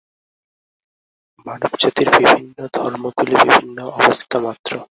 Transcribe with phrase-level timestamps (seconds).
[1.45, 4.71] মানবজাতির বিভিন্ন ধর্মগুলি বিভিন্ন অবস্থা মাত্র।